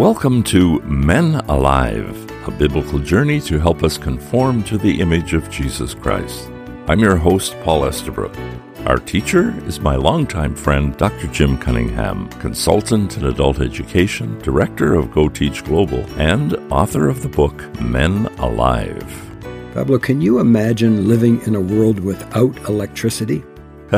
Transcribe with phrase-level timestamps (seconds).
[0.00, 5.50] Welcome to Men Alive, a biblical journey to help us conform to the image of
[5.50, 6.50] Jesus Christ.
[6.88, 8.38] I'm your host, Paul Estabrooks.
[8.86, 11.26] Our teacher is my longtime friend, Dr.
[11.26, 17.28] Jim Cunningham, consultant in adult education, director of Go Teach Global, and author of the
[17.28, 19.04] book Men Alive.
[19.74, 23.44] Pablo, can you imagine living in a world without electricity?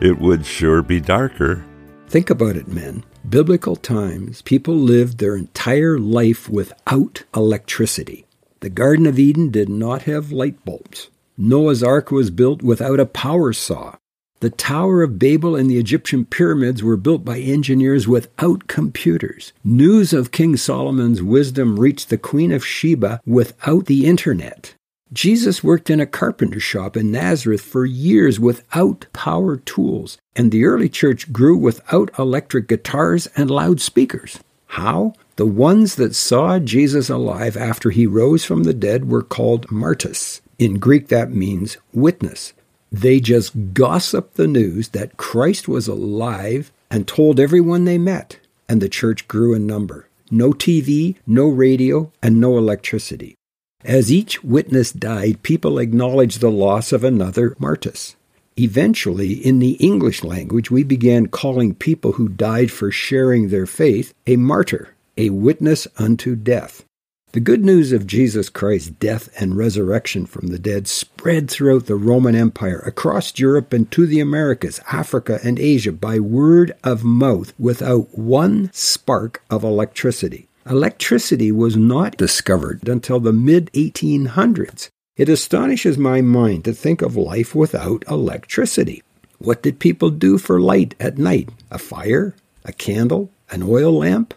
[0.00, 1.64] it would sure be darker.
[2.08, 3.04] Think about it, men.
[3.28, 8.24] Biblical times, people lived their entire life without electricity.
[8.60, 11.08] The Garden of Eden did not have light bulbs.
[11.36, 13.96] Noah's Ark was built without a power saw.
[14.40, 19.52] The Tower of Babel and the Egyptian pyramids were built by engineers without computers.
[19.64, 24.74] News of King Solomon's wisdom reached the Queen of Sheba without the internet.
[25.12, 30.64] Jesus worked in a carpenter shop in Nazareth for years without power tools, and the
[30.64, 34.40] early church grew without electric guitars and loudspeakers.
[34.66, 35.14] How?
[35.36, 40.42] The ones that saw Jesus alive after he rose from the dead were called martyrs.
[40.58, 42.52] In Greek, that means witness.
[42.92, 48.82] They just gossiped the news that Christ was alive and told everyone they met, and
[48.82, 50.08] the church grew in number.
[50.30, 53.37] No TV, no radio, and no electricity.
[53.84, 58.16] As each witness died, people acknowledged the loss of another martyrs.
[58.58, 64.12] Eventually, in the English language, we began calling people who died for sharing their faith
[64.26, 66.84] a martyr, a witness unto death.
[67.32, 71.94] The good news of Jesus Christ's death and resurrection from the dead spread throughout the
[71.94, 77.52] Roman Empire, across Europe and to the Americas, Africa, and Asia by word of mouth
[77.60, 80.47] without one spark of electricity.
[80.70, 84.90] Electricity was not discovered until the mid 1800s.
[85.16, 89.02] It astonishes my mind to think of life without electricity.
[89.38, 91.48] What did people do for light at night?
[91.70, 92.34] A fire?
[92.66, 93.30] A candle?
[93.50, 94.34] An oil lamp?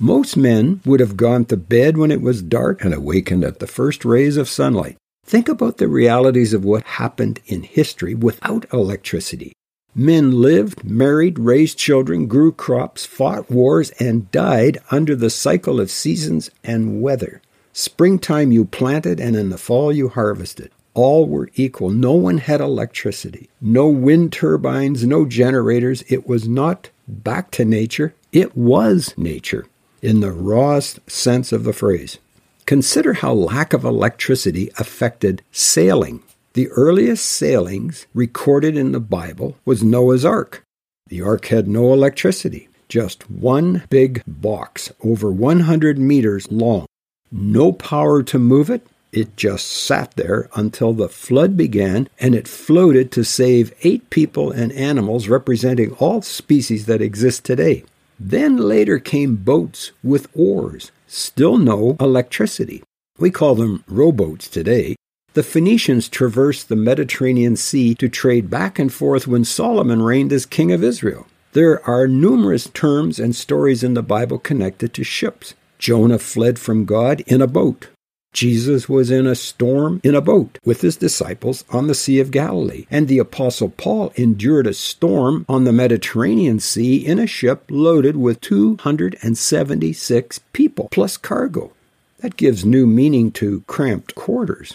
[0.00, 3.66] Most men would have gone to bed when it was dark and awakened at the
[3.66, 4.96] first rays of sunlight.
[5.26, 9.52] Think about the realities of what happened in history without electricity.
[9.94, 15.90] Men lived, married, raised children, grew crops, fought wars, and died under the cycle of
[15.90, 17.40] seasons and weather.
[17.72, 20.72] Springtime you planted, and in the fall you harvested.
[20.94, 21.90] All were equal.
[21.90, 23.48] No one had electricity.
[23.60, 26.02] No wind turbines, no generators.
[26.08, 28.14] It was not back to nature.
[28.32, 29.66] It was nature
[30.02, 32.18] in the rawest sense of the phrase.
[32.66, 36.22] Consider how lack of electricity affected sailing
[36.54, 40.62] the earliest sailings recorded in the Bible was Noah's Ark.
[41.08, 46.86] The ark had no electricity, just one big box over 100 meters long.
[47.32, 52.46] No power to move it, it just sat there until the flood began and it
[52.46, 57.82] floated to save eight people and animals representing all species that exist today.
[58.18, 62.84] Then later came boats with oars, still no electricity.
[63.18, 64.94] We call them rowboats today,
[65.34, 70.46] the Phoenicians traversed the Mediterranean Sea to trade back and forth when Solomon reigned as
[70.46, 71.26] king of Israel.
[71.54, 75.54] There are numerous terms and stories in the Bible connected to ships.
[75.78, 77.88] Jonah fled from God in a boat.
[78.32, 82.30] Jesus was in a storm in a boat with his disciples on the Sea of
[82.30, 87.64] Galilee, and the Apostle Paul endured a storm on the Mediterranean Sea in a ship
[87.70, 91.72] loaded with 276 people plus cargo.
[92.18, 94.74] That gives new meaning to cramped quarters.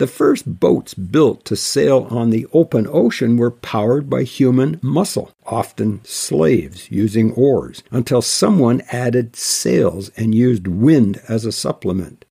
[0.00, 5.30] The first boats built to sail on the open ocean were powered by human muscle,
[5.44, 12.24] often slaves using oars, until someone added sails and used wind as a supplement.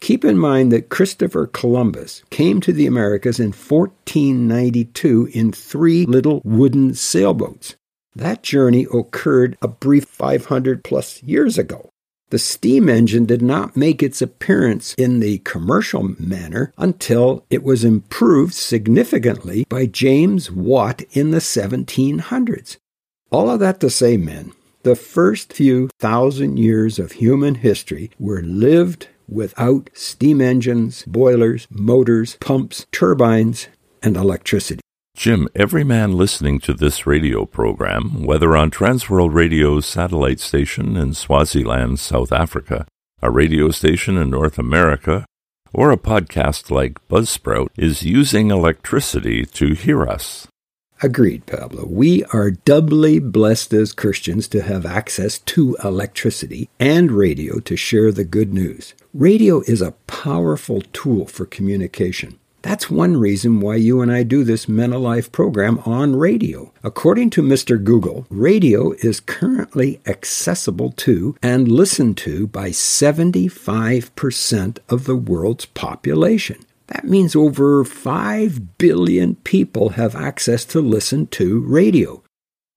[0.00, 6.42] Keep in mind that Christopher Columbus came to the Americas in 1492 in three little
[6.44, 7.76] wooden sailboats.
[8.16, 11.91] That journey occurred a brief 500 plus years ago.
[12.32, 17.84] The steam engine did not make its appearance in the commercial manner until it was
[17.84, 22.78] improved significantly by James Watt in the 1700s.
[23.30, 24.52] All of that to say, men,
[24.82, 32.38] the first few thousand years of human history were lived without steam engines, boilers, motors,
[32.40, 33.68] pumps, turbines,
[34.02, 34.80] and electricity.
[35.14, 41.14] Jim, every man listening to this radio program, whether on Transworld Radio's satellite station in
[41.14, 42.86] Swaziland, South Africa,
[43.20, 45.24] a radio station in North America,
[45.72, 50.48] or a podcast like Buzzsprout, is using electricity to hear us.
[51.02, 51.84] Agreed, Pablo.
[51.86, 58.12] We are doubly blessed as Christians to have access to electricity and radio to share
[58.12, 58.94] the good news.
[59.12, 62.38] Radio is a powerful tool for communication.
[62.62, 66.72] That's one reason why you and I do this Men Alive program on radio.
[66.84, 67.82] According to Mr.
[67.82, 76.64] Google, radio is currently accessible to and listened to by 75% of the world's population.
[76.86, 82.22] That means over 5 billion people have access to listen to radio.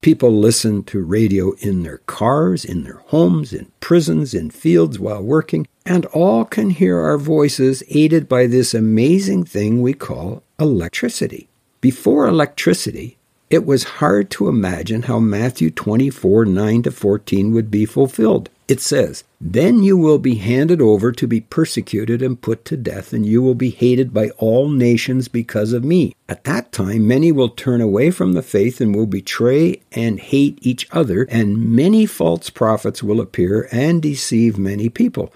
[0.06, 5.24] People listen to radio in their cars, in their homes, in prisons, in fields while
[5.24, 11.50] working, and all can hear our voices aided by this amazing thing we call electricity.
[11.81, 13.18] Before electricity,
[13.50, 18.52] it was hard to imagine how Matthew 24 9 to 14 would be fulfilled.
[18.67, 23.13] It says, Then you will be handed over to be persecuted and put to death,
[23.13, 26.15] and you will be hated by all nations because of me.
[26.27, 30.57] At that time, many will turn away from the faith and will betray and hate
[30.62, 35.31] each other, and many false prophets will appear and deceive many people.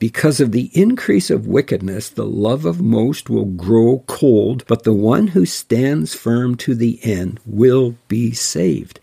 [0.00, 4.92] Because of the increase of wickedness, the love of most will grow cold, but the
[4.92, 8.98] one who stands firm to the end will be saved.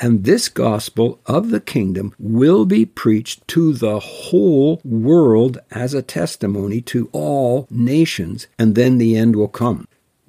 [0.00, 6.02] And this gospel of the kingdom will be preached to the whole world as a
[6.02, 9.86] testimony to all nations, and then the end will come.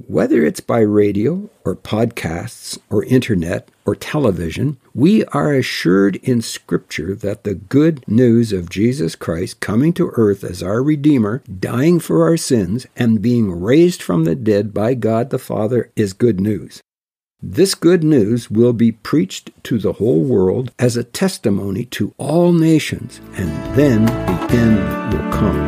[0.07, 7.15] Whether it's by radio or podcasts or internet or television, we are assured in Scripture
[7.15, 12.23] that the good news of Jesus Christ coming to earth as our Redeemer, dying for
[12.23, 16.83] our sins, and being raised from the dead by God the Father is good news.
[17.47, 22.51] This good news will be preached to the whole world as a testimony to all
[22.51, 24.79] nations, and then the end
[25.13, 25.61] will come.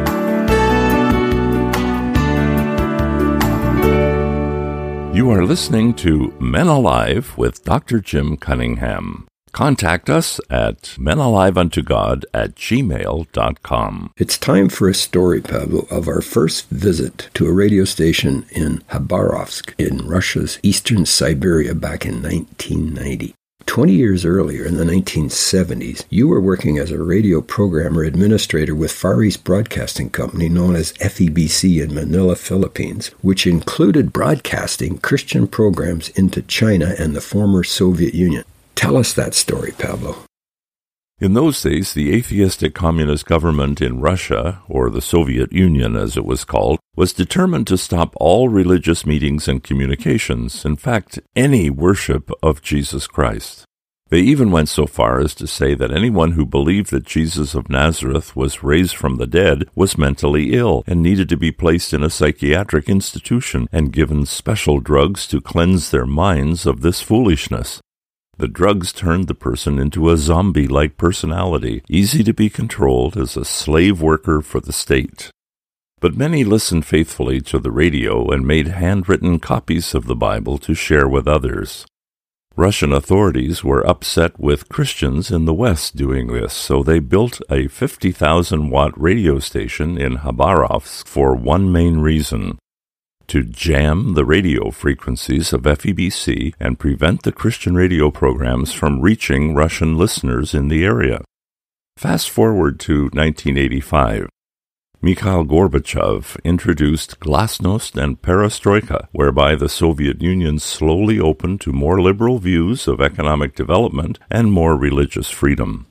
[5.15, 7.99] You are listening to Men Alive with Dr.
[7.99, 9.27] Jim Cunningham.
[9.57, 14.13] Contact us at menaliveuntogod at gmail.com.
[14.15, 18.83] It's time for a story, Pablo, of our first visit to a radio station in
[18.91, 23.33] Khabarovsk in Russia's eastern Siberia back in 1990.
[23.65, 28.91] 20 years earlier, in the 1970s, you were working as a radio programmer administrator with
[28.91, 36.09] Far East Broadcasting Company known as FEBC in Manila, Philippines, which included broadcasting Christian programs
[36.09, 38.43] into China and the former Soviet Union.
[38.77, 40.15] Tell us that story, Pablo.
[41.19, 46.23] In those days, the atheistic communist government in Russia, or the Soviet Union as it
[46.23, 52.29] was called, was determined to stop all religious meetings and communications, in fact, any worship
[52.43, 53.65] of Jesus Christ.
[54.09, 57.71] They even went so far as to say that anyone who believed that Jesus of
[57.71, 62.03] Nazareth was raised from the dead was mentally ill and needed to be placed in
[62.03, 67.81] a psychiatric institution and given special drugs to cleanse their minds of this foolishness.
[68.39, 73.35] The drugs turned the person into a zombie like personality, easy to be controlled as
[73.35, 75.31] a slave worker for the state.
[75.99, 80.75] But many listened faithfully to the radio and made handwritten copies of the Bible to
[80.75, 81.87] share with others.
[82.55, 87.67] Russian authorities were upset with Christians in the West doing this, so they built a
[87.67, 92.59] 50,000 watt radio station in Khabarovsk for one main reason
[93.27, 99.53] to jam the radio frequencies of FEBC and prevent the Christian radio programs from reaching
[99.53, 101.21] Russian listeners in the area.
[101.97, 104.29] Fast forward to 1985.
[105.01, 112.39] Mikhail Gorbachev introduced Glasnost and Perestroika, whereby the Soviet Union slowly opened to more liberal
[112.39, 115.87] views of economic development and more religious freedom.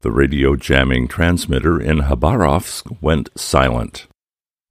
[0.00, 4.08] The radio jamming transmitter in Khabarovsk went silent.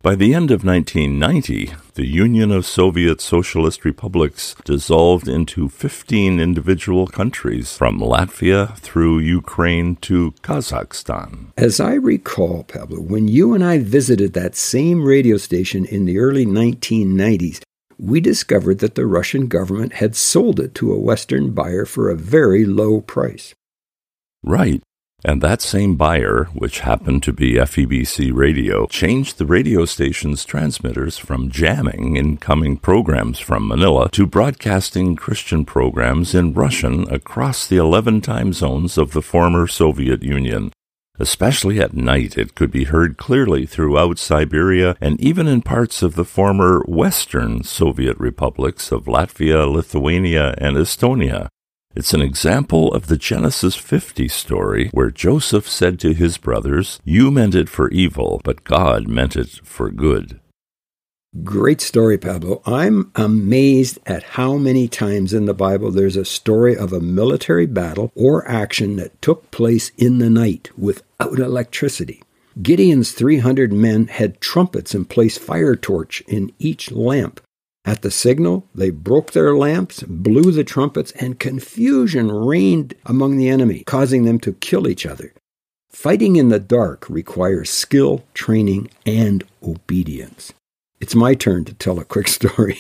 [0.04, 7.06] By the end of 1990, the Union of Soviet Socialist Republics dissolved into 15 individual
[7.06, 11.52] countries, from Latvia through Ukraine to Kazakhstan.
[11.56, 16.18] As I recall, Pablo, when you and I visited that same radio station in the
[16.18, 17.62] early 1990s,
[18.00, 22.16] we discovered that the Russian government had sold it to a Western buyer for a
[22.16, 23.54] very low price.
[24.42, 24.82] Right.
[25.24, 31.20] And that same buyer, which happened to be FEBC Radio, changed the radio station's transmitters
[31.20, 38.22] from jamming incoming programs from Manila to broadcasting Christian programs in Russian across the 11
[38.22, 40.72] time zones of the former Soviet Union.
[41.20, 46.16] Especially at night, it could be heard clearly throughout Siberia and even in parts of
[46.16, 51.48] the former Western Soviet republics of Latvia, Lithuania, and Estonia.
[51.94, 57.32] It's an example of the Genesis 50 story where Joseph said to his brothers, You
[57.32, 60.40] meant it for evil, but God meant it for good.
[61.44, 62.62] Great story, Pablo.
[62.66, 67.66] I'm amazed at how many times in the Bible there's a story of a military
[67.66, 72.24] battle or action that took place in the night without electricity.
[72.62, 77.42] Gideon's 300 men had trumpets and placed fire torch in each lamp.
[77.84, 83.50] At the signal, they broke their lamps, blew the trumpets, and confusion reigned among the
[83.50, 85.34] enemy, causing them to kill each other.
[85.90, 90.54] Fighting in the dark requires skill, training, and obedience.
[91.00, 92.78] It's my turn to tell a quick story.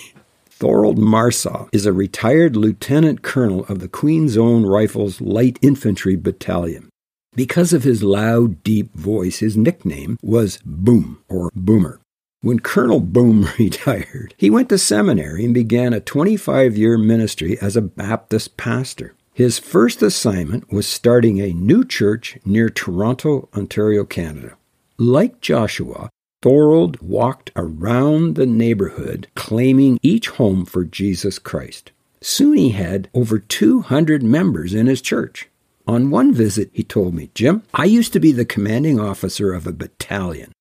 [0.49, 6.89] Thorold Marsaw is a retired lieutenant colonel of the Queen's Own Rifles Light Infantry Battalion.
[7.35, 11.99] Because of his loud, deep voice, his nickname was Boom or Boomer.
[12.43, 17.75] When Colonel Boom retired, he went to seminary and began a 25 year ministry as
[17.75, 19.13] a Baptist pastor.
[19.31, 24.57] His first assignment was starting a new church near Toronto, Ontario, Canada.
[24.97, 26.09] Like Joshua,
[26.41, 31.91] Thorold walked around the neighborhood claiming each home for Jesus Christ.
[32.21, 35.47] Soon he had over 200 members in his church.
[35.85, 39.67] On one visit, he told me, Jim, I used to be the commanding officer of
[39.67, 40.51] a battalion.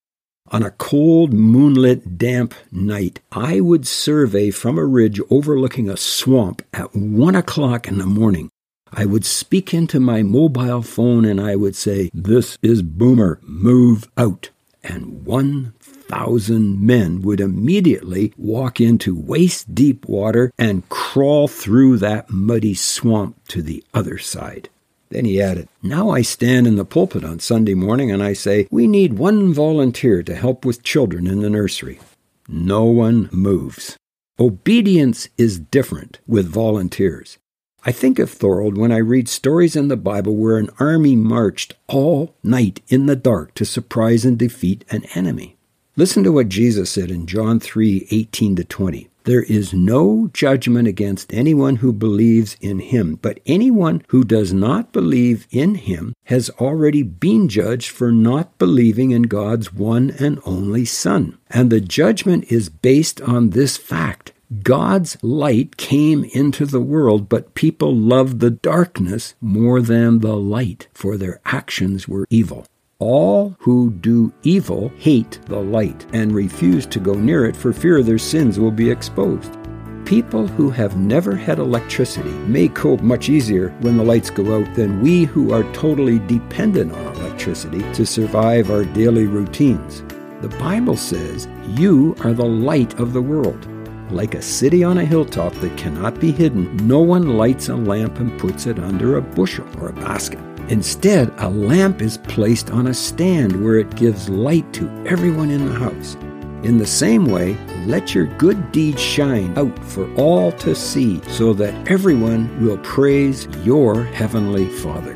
[0.53, 6.63] On a cold, moonlit, damp night, I would survey from a ridge overlooking a swamp
[6.73, 8.51] at one o'clock in the morning.
[8.93, 14.09] I would speak into my mobile phone and I would say, This is Boomer, move
[14.17, 14.51] out
[14.83, 22.75] and 1,000 men would immediately walk into waist deep water and crawl through that muddy
[22.75, 24.69] swamp to the other side.
[25.11, 28.69] Then he added, Now I stand in the pulpit on Sunday morning and I say,
[28.71, 32.01] We need one volunteer to help with children in the nursery.
[32.49, 33.97] No one moves.
[34.39, 37.39] Obedience is different with volunteers.
[37.85, 41.75] I think of Thorold when I read stories in the Bible where an army marched
[41.89, 45.57] all night in the dark to surprise and defeat an enemy.
[45.97, 49.10] Listen to what Jesus said in John 3 18 to 20.
[49.25, 54.93] There is no judgment against anyone who believes in him, but anyone who does not
[54.93, 60.85] believe in him has already been judged for not believing in God's one and only
[60.87, 61.39] Son.
[61.51, 67.55] And the judgment is based on this fact God's light came into the world, but
[67.55, 72.67] people loved the darkness more than the light, for their actions were evil.
[73.01, 78.03] All who do evil hate the light and refuse to go near it for fear
[78.03, 79.57] their sins will be exposed.
[80.05, 84.75] People who have never had electricity may cope much easier when the lights go out
[84.75, 90.03] than we who are totally dependent on electricity to survive our daily routines.
[90.43, 93.67] The Bible says, You are the light of the world.
[94.11, 98.19] Like a city on a hilltop that cannot be hidden, no one lights a lamp
[98.19, 100.50] and puts it under a bushel or a basket.
[100.71, 105.67] Instead, a lamp is placed on a stand where it gives light to everyone in
[105.67, 106.15] the house.
[106.63, 111.53] In the same way, let your good deeds shine out for all to see, so
[111.55, 115.15] that everyone will praise your heavenly Father.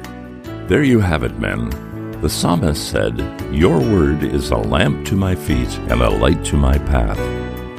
[0.66, 1.70] There you have it, men.
[2.20, 3.20] The psalmist said,
[3.52, 7.20] Your word is a lamp to my feet and a light to my path.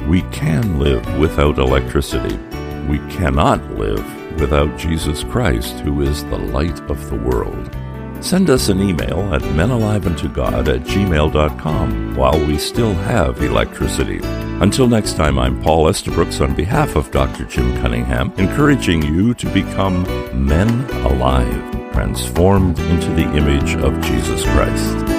[0.06, 2.36] We can live without electricity.
[2.88, 4.02] We cannot live
[4.38, 7.76] without Jesus Christ, who is the light of the world.
[8.20, 14.20] Send us an email at menaliveuntogod at gmail.com while we still have electricity.
[14.60, 17.44] Until next time, I'm Paul Estabrooks on behalf of Dr.
[17.44, 20.02] Jim Cunningham, encouraging you to become
[20.32, 20.68] men
[21.04, 25.15] alive, transformed into the image of Jesus Christ.